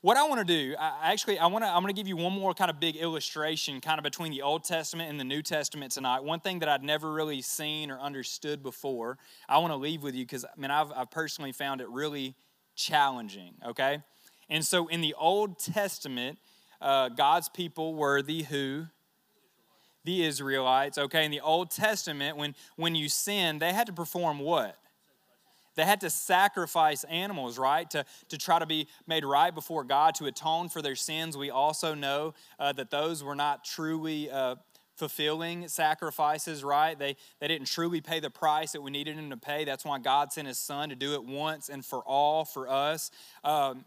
[0.00, 2.16] what I want to do, I actually, I want to, I'm going to give you
[2.16, 5.42] one more kind of big illustration, kind of between the Old Testament and the New
[5.42, 6.22] Testament tonight.
[6.22, 10.14] One thing that I'd never really seen or understood before, I want to leave with
[10.14, 12.36] you because, I mean, I've, I've personally found it really
[12.76, 14.02] challenging, okay?
[14.48, 16.38] And so, in the Old Testament,
[16.80, 18.86] uh, God's people were the who?
[20.04, 24.38] The Israelites, okay, in the Old Testament, when, when you sin, they had to perform
[24.38, 24.76] what?
[25.76, 30.14] They had to sacrifice animals, right, to, to try to be made right before God,
[30.16, 31.36] to atone for their sins.
[31.36, 34.56] We also know uh, that those were not truly uh,
[34.96, 36.96] fulfilling sacrifices, right?
[36.96, 39.64] They, they didn't truly pay the price that we needed them to pay.
[39.64, 43.10] That's why God sent His Son to do it once and for all for us.
[43.42, 43.84] Um,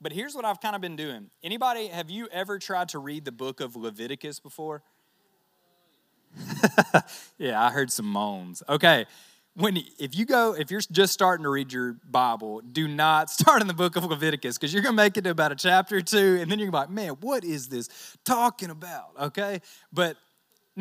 [0.00, 1.30] but here's what I've kind of been doing.
[1.42, 4.82] Anybody, have you ever tried to read the book of Leviticus before?
[7.38, 8.62] yeah, I heard some moans.
[8.68, 9.06] Okay.
[9.56, 13.60] When if you go if you're just starting to read your Bible, do not start
[13.62, 16.00] in the book of Leviticus because you're gonna make it to about a chapter or
[16.00, 17.88] two, and then you're gonna be like, man, what is this
[18.24, 19.10] talking about?
[19.20, 19.60] Okay,
[19.92, 20.16] but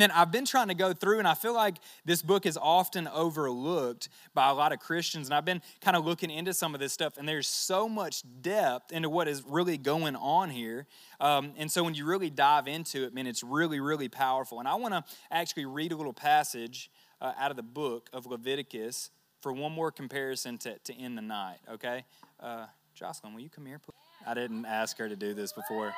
[0.02, 3.08] then I've been trying to go through, and I feel like this book is often
[3.08, 5.28] overlooked by a lot of Christians.
[5.28, 8.24] And I've been kind of looking into some of this stuff, and there's so much
[8.42, 10.88] depth into what is really going on here.
[11.20, 14.60] Um, and so when you really dive into it, man, it's really, really powerful.
[14.60, 16.90] And I want to actually read a little passage
[17.22, 21.22] uh, out of the book of Leviticus for one more comparison to, to end the
[21.22, 22.06] night, okay?
[22.40, 23.94] Uh, Jocelyn, will you come here, please?
[24.26, 25.94] I didn't ask her to do this before.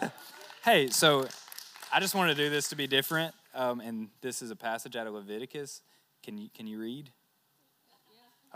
[0.64, 1.26] hey, so
[1.94, 4.96] I just wanted to do this to be different, um, and this is a passage
[4.96, 5.80] out of Leviticus.
[6.24, 7.08] Can you can you read?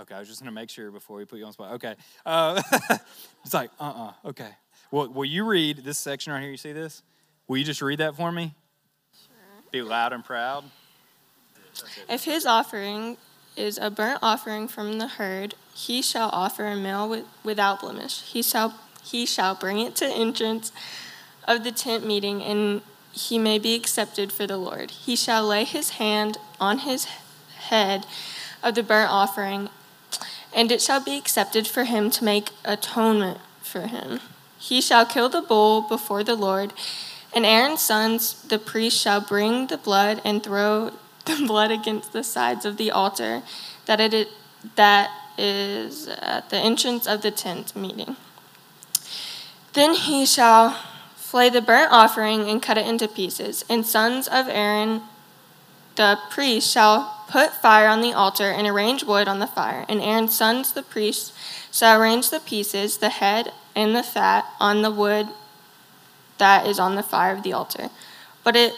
[0.01, 1.75] Okay, I was just gonna make sure before we put you on spot.
[1.75, 1.95] Okay,
[2.27, 2.61] uh,
[3.45, 4.51] it's like uh uh-uh, uh Okay,
[4.91, 6.51] well, will you read this section right here?
[6.51, 7.05] You see this?
[7.47, 8.57] Will you just read that for me?
[9.13, 9.63] Sure.
[9.71, 10.65] Be loud and proud.
[12.09, 13.19] If his offering
[13.57, 18.21] is a burnt offering from the herd, he shall offer a male with, without blemish.
[18.23, 18.75] He shall
[19.05, 20.73] he shall bring it to entrance
[21.47, 22.83] of the tent meeting, and
[23.19, 24.91] he may be accepted for the Lord.
[24.91, 27.07] He shall lay his hand on his
[27.57, 28.07] head
[28.63, 29.69] of the burnt offering,
[30.55, 34.21] and it shall be accepted for him to make atonement for him.
[34.59, 36.73] He shall kill the bull before the Lord,
[37.35, 40.93] and Aaron's sons, the priest, shall bring the blood and throw
[41.25, 43.43] the blood against the sides of the altar
[43.87, 44.29] that it
[44.77, 48.17] that is at the entrance of the tent meeting.
[49.75, 50.77] Then he shall
[51.29, 55.03] flay the burnt offering and cut it into pieces, and sons of Aaron
[55.97, 60.01] the priest shall put fire on the altar and arrange wood on the fire, and
[60.01, 61.35] Aaron's sons the priests
[61.71, 65.27] shall arrange the pieces, the head and the fat on the wood
[66.39, 67.91] that is on the fire of the altar.
[68.43, 68.73] But it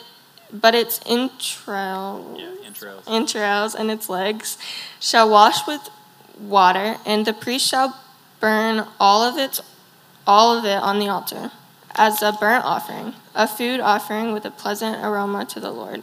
[0.53, 3.05] but its entrails, yeah, entrails.
[3.07, 4.59] entrails and its legs
[4.99, 5.89] shall wash with
[6.37, 8.01] water, and the priest shall
[8.41, 9.61] burn all of its
[10.27, 11.53] all of it on the altar
[11.95, 16.03] as a burnt offering, a food offering with a pleasant aroma to the Lord.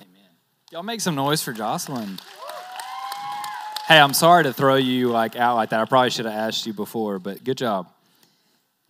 [0.00, 0.28] Amen.
[0.70, 2.18] Y'all make some noise for Jocelyn.
[3.86, 5.80] Hey, I'm sorry to throw you like out like that.
[5.80, 7.88] I probably should have asked you before, but good job.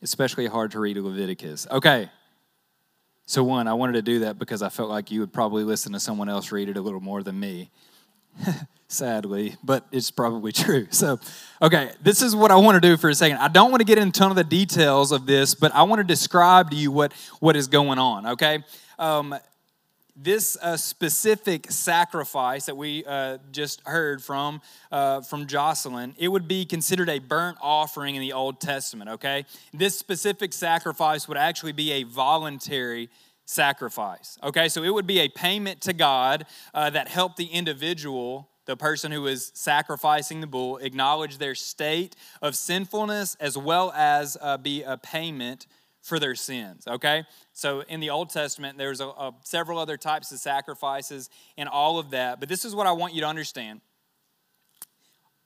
[0.02, 1.66] Especially hard to read Leviticus.
[1.70, 2.10] Okay.
[3.26, 5.92] So one, I wanted to do that because I felt like you would probably listen
[5.92, 7.70] to someone else read it a little more than me.
[8.88, 10.86] sadly, but it's probably true.
[10.90, 11.18] So,
[11.62, 13.38] okay, this is what I want to do for a second.
[13.38, 15.84] I don't want to get into a ton of the details of this, but I
[15.84, 18.64] want to describe to you what, what is going on, okay?
[18.98, 19.34] Um,
[20.22, 24.60] this uh, specific sacrifice that we uh, just heard from
[24.92, 29.10] uh, from Jocelyn, it would be considered a burnt offering in the Old Testament.
[29.10, 33.08] Okay, this specific sacrifice would actually be a voluntary
[33.50, 34.38] sacrifice.
[34.44, 38.76] Okay, so it would be a payment to God uh, that helped the individual, the
[38.76, 44.56] person who was sacrificing the bull, acknowledge their state of sinfulness as well as uh,
[44.56, 45.66] be a payment
[46.00, 46.84] for their sins.
[46.86, 51.68] Okay, so in the Old Testament, there's a, a, several other types of sacrifices and
[51.68, 53.80] all of that, but this is what I want you to understand.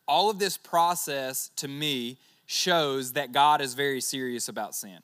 [0.07, 4.99] All of this process to me shows that God is very serious about sin.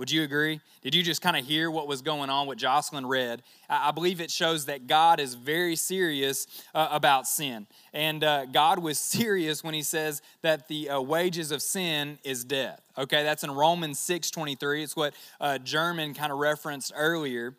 [0.00, 0.62] Would you agree?
[0.80, 3.42] Did you just kind of hear what was going on, what Jocelyn read?
[3.68, 7.66] I believe it shows that God is very serious uh, about sin.
[7.92, 12.44] And uh, God was serious when he says that the uh, wages of sin is
[12.44, 12.80] death.
[12.96, 14.84] Okay, that's in Romans 6 23.
[14.84, 17.54] It's what uh, German kind of referenced earlier.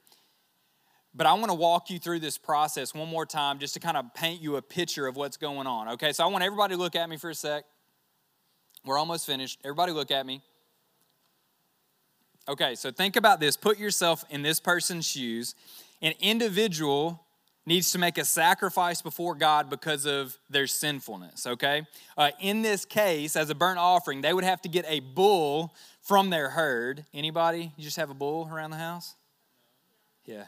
[1.13, 3.97] But I want to walk you through this process one more time just to kind
[3.97, 5.89] of paint you a picture of what's going on.
[5.89, 7.65] Okay, so I want everybody to look at me for a sec.
[8.83, 9.59] We're almost finished.
[9.63, 10.41] Everybody look at me.
[12.51, 13.55] Okay, so think about this.
[13.55, 15.55] Put yourself in this person's shoes.
[16.01, 17.25] An individual
[17.65, 21.83] needs to make a sacrifice before God because of their sinfulness, okay?
[22.17, 25.73] Uh, in this case, as a burnt offering, they would have to get a bull
[26.01, 27.05] from their herd.
[27.13, 27.71] Anybody?
[27.77, 29.15] You just have a bull around the house?
[30.25, 30.43] Yeah,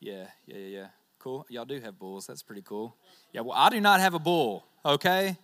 [0.00, 0.86] yeah, yeah, yeah, yeah.
[1.20, 1.46] Cool.
[1.48, 2.26] Y'all do have bulls.
[2.26, 2.96] That's pretty cool.
[3.32, 5.36] Yeah, well, I do not have a bull, okay?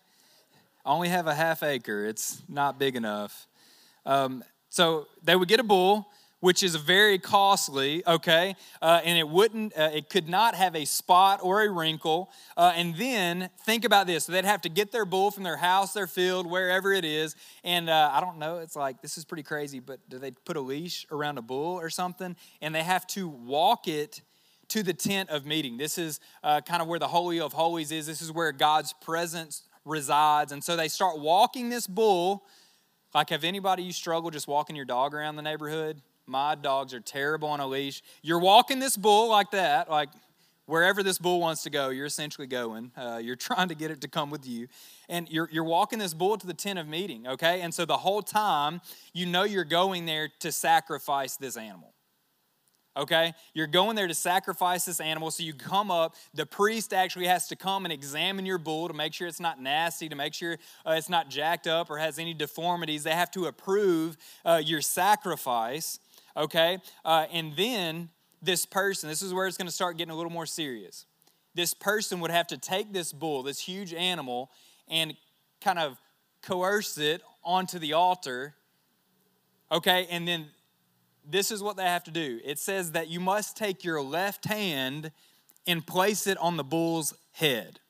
[0.84, 2.04] I only have a half acre.
[2.04, 3.46] It's not big enough.
[4.04, 6.08] Um, so they would get a bull,
[6.40, 8.56] which is very costly, okay?
[8.80, 12.30] Uh, and it wouldn't, uh, it could not have a spot or a wrinkle.
[12.56, 15.58] Uh, and then think about this so they'd have to get their bull from their
[15.58, 17.36] house, their field, wherever it is.
[17.62, 20.56] And uh, I don't know, it's like, this is pretty crazy, but do they put
[20.56, 22.34] a leash around a bull or something?
[22.62, 24.22] And they have to walk it
[24.68, 25.76] to the tent of meeting.
[25.76, 28.06] This is uh, kind of where the Holy of Holies is.
[28.06, 30.52] This is where God's presence resides.
[30.52, 32.46] And so they start walking this bull
[33.14, 36.00] like, have anybody you struggle just walking your dog around the neighborhood?
[36.26, 38.02] My dogs are terrible on a leash.
[38.22, 40.10] You're walking this bull like that, like
[40.66, 42.92] wherever this bull wants to go, you're essentially going.
[42.96, 44.68] Uh, you're trying to get it to come with you.
[45.08, 47.60] And you're, you're walking this bull to the tent of meeting, okay?
[47.60, 48.80] And so the whole time,
[49.12, 51.92] you know you're going there to sacrifice this animal
[53.00, 53.32] okay?
[53.54, 56.14] You're going there to sacrifice this animal, so you come up.
[56.34, 59.60] The priest actually has to come and examine your bull to make sure it's not
[59.60, 63.02] nasty, to make sure uh, it's not jacked up or has any deformities.
[63.02, 65.98] They have to approve uh, your sacrifice,
[66.36, 66.78] okay?
[67.04, 68.10] Uh, and then
[68.42, 71.06] this person, this is where it's going to start getting a little more serious.
[71.54, 74.50] This person would have to take this bull, this huge animal,
[74.88, 75.14] and
[75.60, 75.98] kind of
[76.42, 78.54] coerce it onto the altar.
[79.72, 80.46] Okay, and then
[81.28, 84.44] this is what they have to do it says that you must take your left
[84.46, 85.12] hand
[85.66, 87.80] and place it on the bull's head.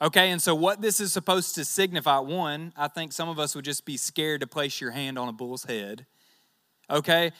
[0.00, 3.54] Okay, and so what this is supposed to signify one, I think some of us
[3.54, 6.04] would just be scared to place your hand on a bull's head.
[6.90, 7.32] Okay,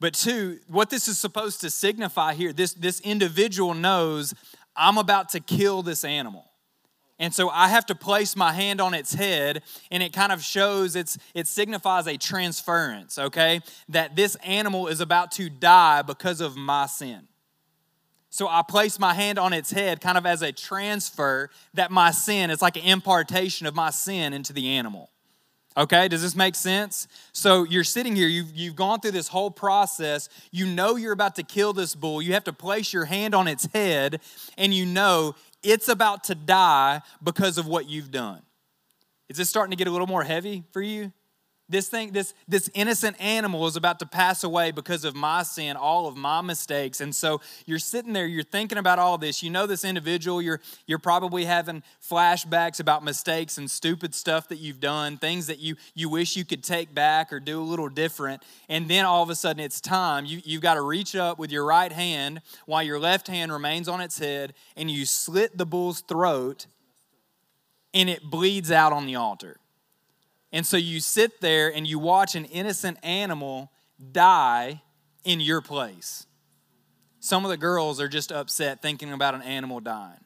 [0.00, 4.34] but two, what this is supposed to signify here, this, this individual knows
[4.74, 6.49] I'm about to kill this animal.
[7.20, 10.42] And so I have to place my hand on its head, and it kind of
[10.42, 13.60] shows it's it signifies a transference, okay?
[13.90, 17.28] That this animal is about to die because of my sin.
[18.30, 22.10] So I place my hand on its head kind of as a transfer that my
[22.10, 25.10] sin, it's like an impartation of my sin into the animal.
[25.76, 27.06] Okay, does this make sense?
[27.32, 30.28] So you're sitting here, you've, you've gone through this whole process.
[30.50, 32.20] You know you're about to kill this bull.
[32.20, 34.20] You have to place your hand on its head,
[34.58, 38.42] and you know it's about to die because of what you've done.
[39.28, 41.12] Is this starting to get a little more heavy for you?
[41.70, 45.76] This thing, this, this innocent animal is about to pass away because of my sin,
[45.76, 47.00] all of my mistakes.
[47.00, 49.40] And so you're sitting there, you're thinking about all this.
[49.40, 54.56] You know this individual, you're, you're probably having flashbacks about mistakes and stupid stuff that
[54.56, 57.88] you've done, things that you, you wish you could take back or do a little
[57.88, 58.42] different.
[58.68, 60.26] And then all of a sudden it's time.
[60.26, 63.86] You, you've got to reach up with your right hand while your left hand remains
[63.86, 66.66] on its head, and you slit the bull's throat,
[67.94, 69.58] and it bleeds out on the altar.
[70.52, 73.70] And so you sit there and you watch an innocent animal
[74.12, 74.82] die
[75.24, 76.26] in your place.
[77.20, 80.24] Some of the girls are just upset thinking about an animal dying.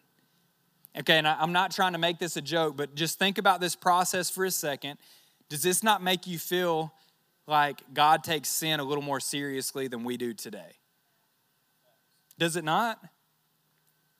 [0.97, 3.75] Okay, and I'm not trying to make this a joke, but just think about this
[3.75, 4.97] process for a second.
[5.49, 6.95] Does this not make you feel
[7.47, 10.79] like God takes sin a little more seriously than we do today?
[12.39, 13.01] Does it not?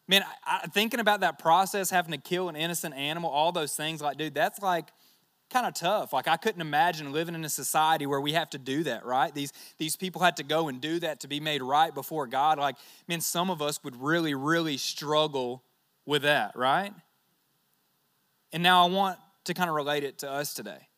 [0.09, 3.75] Man, I, I, thinking about that process, having to kill an innocent animal, all those
[3.75, 4.89] things, like, dude, that's like
[5.55, 6.13] kind of tough.
[6.13, 9.33] Like I couldn't imagine living in a society where we have to do that, right?
[9.33, 12.59] These these people had to go and do that to be made right before God.
[12.59, 12.75] Like,
[13.07, 15.63] man, some of us would really, really struggle
[16.07, 16.93] with that, right?
[18.53, 20.89] And now I want to kind of relate it to us today.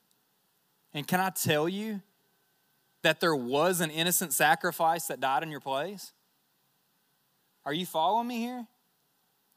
[0.94, 2.00] And can I tell you
[3.02, 6.12] that there was an innocent sacrifice that died in your place?
[7.66, 8.66] Are you following me here?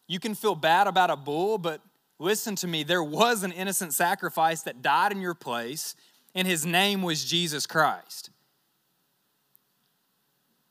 [0.07, 1.81] You can feel bad about a bull, but
[2.19, 5.95] Listen to me, there was an innocent sacrifice that died in your place,
[6.36, 8.29] and his name was Jesus Christ.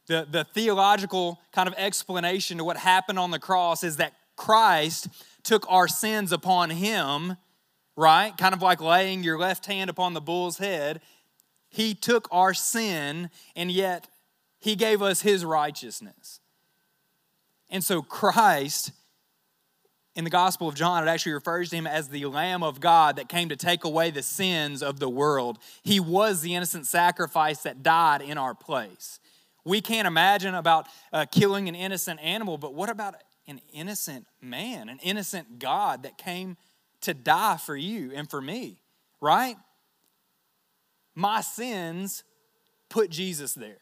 [0.06, 5.08] The, the theological kind of explanation to what happened on the cross is that Christ
[5.42, 7.36] took our sins upon him,
[7.96, 8.36] right?
[8.36, 11.00] Kind of like laying your left hand upon the bull's head.
[11.70, 14.08] He took our sin, and yet
[14.58, 16.40] he gave us his righteousness.
[17.70, 18.92] And so Christ
[20.18, 23.14] in the Gospel of John, it actually refers to him as the Lamb of God
[23.16, 25.60] that came to take away the sins of the world.
[25.84, 29.20] He was the innocent sacrifice that died in our place.
[29.64, 33.14] We can't imagine about uh, killing an innocent animal, but what about
[33.46, 36.56] an innocent man, an innocent God that came
[37.02, 38.80] to die for you and for me,
[39.20, 39.54] right?
[41.14, 42.24] My sins
[42.88, 43.78] put Jesus there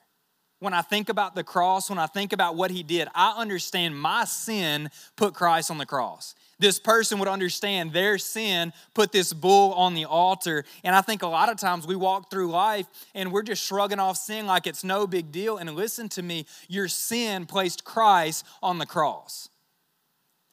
[0.67, 3.97] when I think about the cross, when I think about what he did, I understand
[3.97, 6.35] my sin put Christ on the cross.
[6.59, 10.65] This person would understand their sin put this bull on the altar.
[10.83, 14.01] And I think a lot of times we walk through life and we're just shrugging
[14.01, 15.57] off sin like it's no big deal.
[15.59, 19.49] And listen to me, your sin placed Christ on the cross.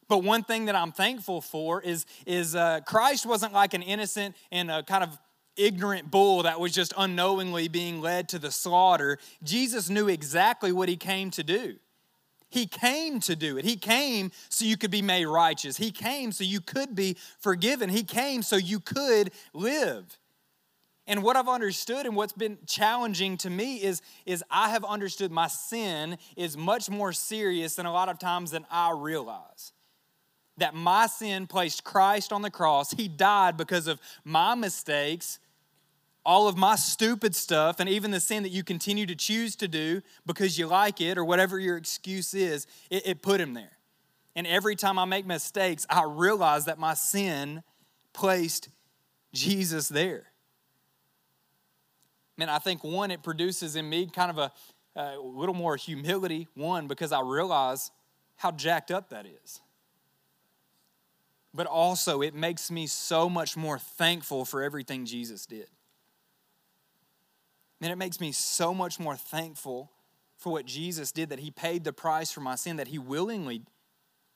[0.07, 4.35] But one thing that I'm thankful for is, is uh, Christ wasn't like an innocent
[4.51, 5.17] and a kind of
[5.55, 9.17] ignorant bull that was just unknowingly being led to the slaughter.
[9.43, 11.75] Jesus knew exactly what he came to do.
[12.49, 13.65] He came to do it.
[13.65, 15.77] He came so you could be made righteous.
[15.77, 17.89] He came so you could be forgiven.
[17.89, 20.19] He came so you could live.
[21.07, 25.31] And what I've understood and what's been challenging to me is, is I have understood
[25.31, 29.73] my sin is much more serious than a lot of times than I realize
[30.57, 32.91] that my sin placed Christ on the cross.
[32.91, 35.39] He died because of my mistakes
[36.25, 39.67] all of my stupid stuff and even the sin that you continue to choose to
[39.67, 43.77] do because you like it or whatever your excuse is, it, it put him there.
[44.35, 47.61] And every time I make mistakes, I realize that my sin
[48.13, 48.69] placed
[49.33, 50.27] Jesus there.
[52.37, 54.51] Man, I think one, it produces in me kind of a,
[54.95, 57.91] a little more humility, one, because I realize
[58.37, 59.61] how jacked up that is.
[61.53, 65.67] But also, it makes me so much more thankful for everything Jesus did.
[67.83, 69.91] Man, it makes me so much more thankful
[70.37, 73.63] for what Jesus did, that He paid the price for my sin, that He willingly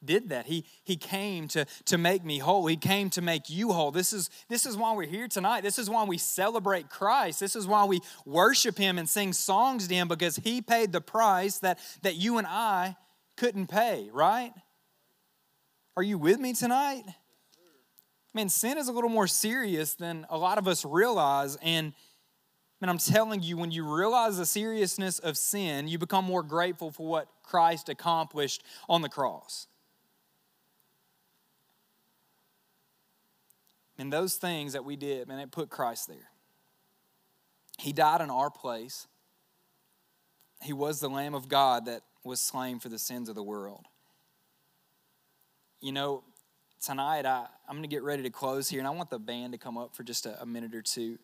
[0.04, 0.48] did that.
[0.48, 2.68] He, he came to, to make me whole.
[2.68, 3.92] He came to make you whole.
[3.92, 5.62] This is, this is why we're here tonight.
[5.62, 7.40] This is why we celebrate Christ.
[7.40, 11.00] This is why we worship Him and sing songs to Him because He paid the
[11.00, 12.98] price that, that you and I
[13.38, 14.52] couldn't pay, right?
[15.96, 17.04] Are you with me tonight?
[18.34, 21.58] Man, sin is a little more serious than a lot of us realize.
[21.62, 21.94] And
[22.80, 26.92] man, I'm telling you, when you realize the seriousness of sin, you become more grateful
[26.92, 29.68] for what Christ accomplished on the cross.
[33.98, 36.30] And those things that we did, man, it put Christ there.
[37.80, 39.08] He died in our place.
[40.62, 43.86] He was the Lamb of God that was slain for the sins of the world.
[45.82, 46.24] You know,
[46.84, 49.54] tonight I, I'm going to get ready to close here, and I want the band
[49.54, 51.18] to come up for just a, a minute or two.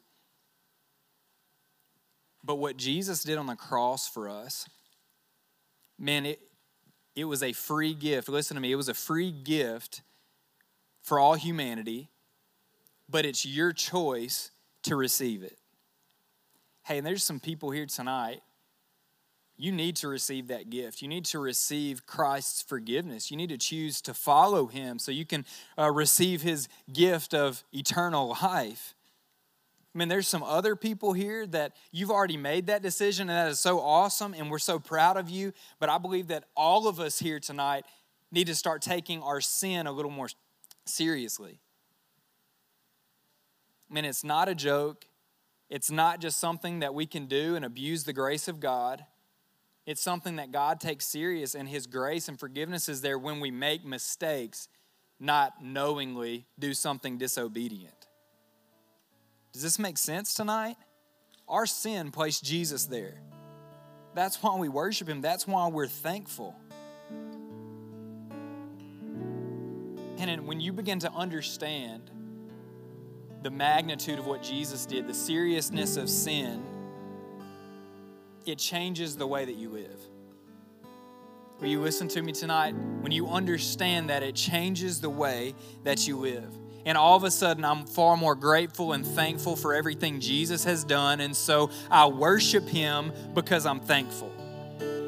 [2.43, 4.67] But what Jesus did on the cross for us,
[5.97, 6.41] man, it,
[7.15, 8.27] it was a free gift.
[8.27, 10.01] Listen to me, it was a free gift
[11.01, 12.09] for all humanity
[13.09, 14.51] but it's your choice
[14.83, 15.57] to receive it.
[16.83, 18.41] Hey, and there's some people here tonight.
[19.55, 21.01] You need to receive that gift.
[21.01, 23.29] You need to receive Christ's forgiveness.
[23.29, 25.45] You need to choose to follow Him so you can
[25.77, 28.95] uh, receive His gift of eternal life.
[29.93, 33.51] I mean, there's some other people here that you've already made that decision, and that
[33.51, 35.53] is so awesome, and we're so proud of you.
[35.79, 37.85] But I believe that all of us here tonight
[38.31, 40.29] need to start taking our sin a little more
[40.85, 41.59] seriously.
[43.89, 45.05] I mean, it's not a joke.
[45.69, 49.05] It's not just something that we can do and abuse the grace of God.
[49.85, 53.51] It's something that God takes serious, and His grace and forgiveness is there when we
[53.51, 54.67] make mistakes,
[55.19, 58.02] not knowingly do something disobedient.
[59.53, 60.75] Does this make sense tonight?
[61.47, 63.21] Our sin placed Jesus there.
[64.15, 66.55] That's why we worship Him, that's why we're thankful.
[70.17, 72.09] And when you begin to understand
[73.41, 76.63] the magnitude of what Jesus did, the seriousness of sin,
[78.45, 79.99] it changes the way that you live.
[81.59, 82.73] Will you listen to me tonight?
[83.01, 86.53] When you understand that, it changes the way that you live.
[86.85, 90.83] And all of a sudden, I'm far more grateful and thankful for everything Jesus has
[90.83, 91.21] done.
[91.21, 94.31] And so I worship Him because I'm thankful.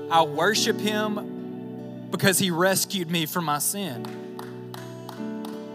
[0.09, 4.05] I worship Him because He rescued me from my sin.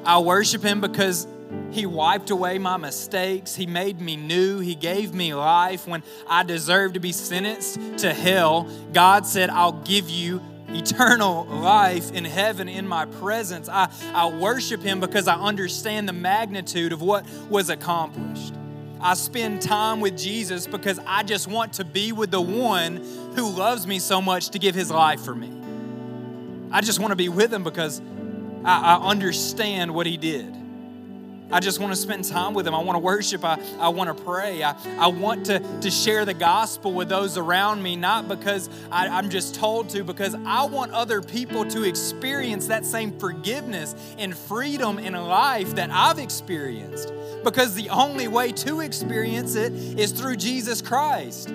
[0.04, 1.26] I worship Him because
[1.70, 3.54] he wiped away my mistakes.
[3.54, 4.58] He made me new.
[4.58, 8.68] He gave me life when I deserved to be sentenced to hell.
[8.92, 10.40] God said, I'll give you
[10.74, 13.68] eternal life in heaven in my presence.
[13.68, 18.54] I, I worship Him because I understand the magnitude of what was accomplished.
[19.00, 22.96] I spend time with Jesus because I just want to be with the one
[23.34, 25.50] who loves me so much to give His life for me.
[26.70, 28.00] I just want to be with Him because
[28.64, 30.54] I, I understand what He did.
[31.52, 32.74] I just want to spend time with Him.
[32.74, 33.44] I want to worship.
[33.44, 34.62] I, I want to pray.
[34.62, 39.08] I, I want to, to share the gospel with those around me, not because I,
[39.08, 44.36] I'm just told to, because I want other people to experience that same forgiveness and
[44.36, 47.12] freedom in life that I've experienced.
[47.44, 51.52] Because the only way to experience it is through Jesus Christ.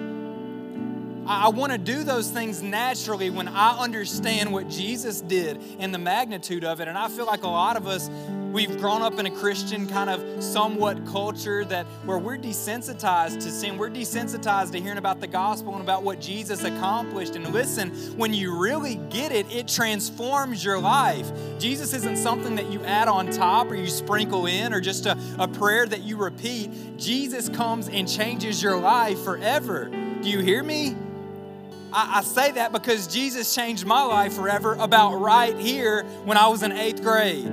[1.28, 5.98] I want to do those things naturally when I understand what Jesus did and the
[5.98, 6.88] magnitude of it.
[6.88, 8.12] And I feel like a lot of us,
[8.52, 13.50] we've grown up in a Christian kind of somewhat culture that where we're desensitized to
[13.50, 13.80] sin.
[13.80, 17.36] We're desensitized to hearing about the gospel and about what Jesus accomplished.
[17.36, 21.32] And listen, when you really get it, it transforms your life.
[21.58, 25.18] Jesus isn't something that you add on top or you sprinkle in or just a,
[25.40, 26.98] a prayer that you repeat.
[26.98, 29.90] Jesus comes and changes your life forever.
[30.22, 30.96] Do you hear me?
[31.96, 36.50] I, I, say that because Jesus changed my life forever about right here when I
[36.50, 37.46] was in eighth grade.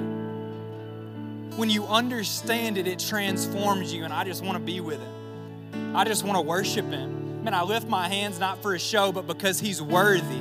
[1.57, 5.97] When you understand it, it transforms you, and I just want to be with Him.
[5.97, 7.45] I just want to worship Him.
[7.45, 10.40] Man, I lift my hands not for a show, but because He's worthy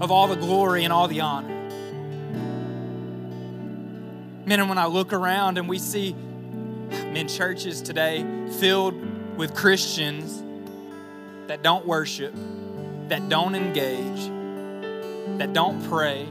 [0.00, 1.48] of all the glory and all the honor.
[4.46, 8.24] Man, and when I look around and we see men churches today
[8.60, 8.94] filled
[9.36, 10.40] with Christians
[11.48, 12.32] that don't worship,
[13.10, 14.30] that don't engage,
[15.38, 16.28] that don't pray,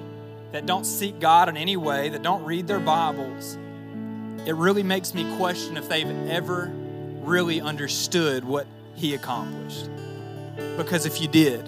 [0.53, 3.57] that don't seek God in any way, that don't read their Bibles,
[4.45, 6.71] it really makes me question if they've ever
[7.21, 8.65] really understood what
[8.95, 9.89] He accomplished.
[10.77, 11.65] Because if you did,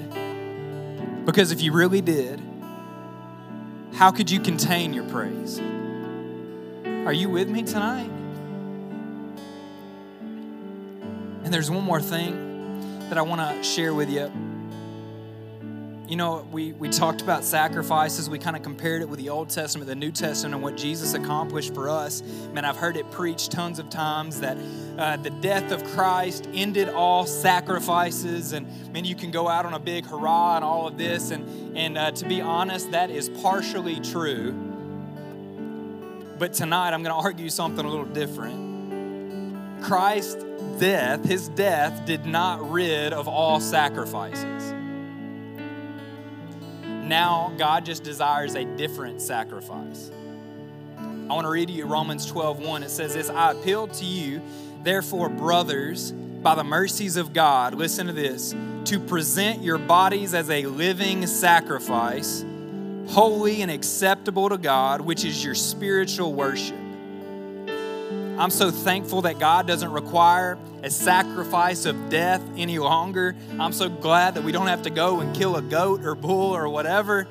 [1.26, 2.42] because if you really did,
[3.94, 5.60] how could you contain your praise?
[7.06, 8.10] Are you with me tonight?
[11.44, 14.32] And there's one more thing that I want to share with you
[16.12, 18.30] you know, we, we talked about sacrifices.
[18.30, 21.14] We kind of compared it with the Old Testament, the New Testament, and what Jesus
[21.14, 22.22] accomplished for us.
[22.52, 24.58] Man, I've heard it preached tons of times that
[24.98, 28.52] uh, the death of Christ ended all sacrifices.
[28.52, 31.32] And man, you can go out on a big hurrah and all of this.
[31.32, 34.52] And, and uh, to be honest, that is partially true.
[36.38, 39.82] But tonight, I'm going to argue something a little different.
[39.82, 40.44] Christ's
[40.78, 44.74] death, his death, did not rid of all sacrifices
[47.12, 50.10] now God just desires a different sacrifice.
[50.98, 52.84] I want to read to you Romans 12 1.
[52.84, 54.42] It says this I appeal to you,
[54.84, 58.56] therefore, brothers, by the mercies of God, listen to this,
[58.86, 62.46] to present your bodies as a living sacrifice,
[63.10, 66.81] holy and acceptable to God, which is your spiritual worship.
[68.38, 73.36] I'm so thankful that God doesn't require a sacrifice of death any longer.
[73.60, 76.56] I'm so glad that we don't have to go and kill a goat or bull
[76.56, 77.28] or whatever.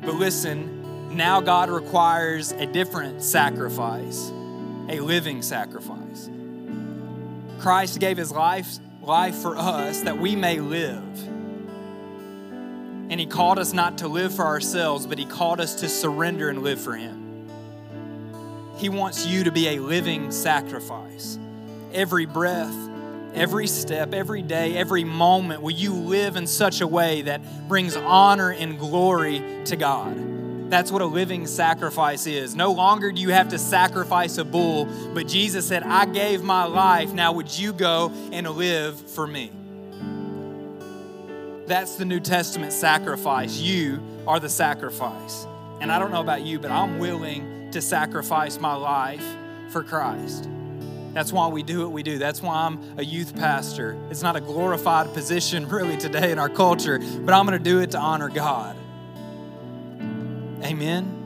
[0.00, 4.30] But listen, now God requires a different sacrifice,
[4.88, 6.30] a living sacrifice.
[7.60, 11.02] Christ gave his life, life for us that we may live.
[13.10, 16.48] And he called us not to live for ourselves, but he called us to surrender
[16.48, 17.21] and live for him.
[18.76, 21.38] He wants you to be a living sacrifice.
[21.92, 22.74] Every breath,
[23.34, 27.96] every step, every day, every moment, will you live in such a way that brings
[27.96, 30.70] honor and glory to God?
[30.70, 32.54] That's what a living sacrifice is.
[32.54, 36.64] No longer do you have to sacrifice a bull, but Jesus said, I gave my
[36.64, 37.12] life.
[37.12, 39.52] Now, would you go and live for me?
[41.66, 43.58] That's the New Testament sacrifice.
[43.58, 45.46] You are the sacrifice.
[45.80, 49.24] And I don't know about you, but I'm willing to sacrifice my life
[49.68, 50.48] for Christ.
[51.12, 52.18] That's why we do what we do.
[52.18, 53.98] That's why I'm a youth pastor.
[54.10, 57.80] It's not a glorified position really today in our culture, but I'm going to do
[57.80, 58.76] it to honor God.
[60.62, 61.21] Amen.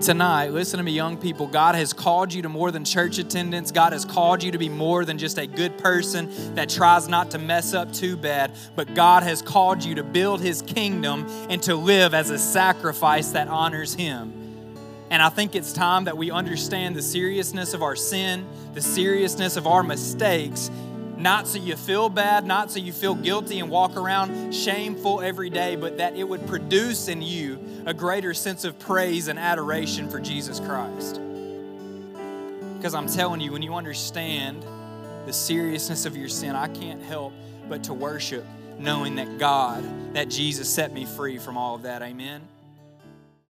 [0.00, 1.46] Tonight, listen to me, young people.
[1.46, 3.72] God has called you to more than church attendance.
[3.72, 7.30] God has called you to be more than just a good person that tries not
[7.30, 8.52] to mess up too bad.
[8.76, 13.30] But God has called you to build His kingdom and to live as a sacrifice
[13.30, 14.34] that honors Him.
[15.08, 19.56] And I think it's time that we understand the seriousness of our sin, the seriousness
[19.56, 20.70] of our mistakes,
[21.16, 25.50] not so you feel bad, not so you feel guilty and walk around shameful every
[25.50, 30.10] day, but that it would produce in you a greater sense of praise and adoration
[30.10, 31.20] for Jesus Christ.
[32.76, 34.64] Because I'm telling you, when you understand
[35.24, 37.32] the seriousness of your sin, I can't help
[37.68, 38.44] but to worship
[38.78, 42.02] knowing that God, that Jesus set me free from all of that.
[42.02, 42.42] Amen.